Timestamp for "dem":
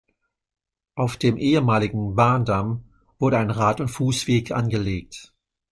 1.17-1.37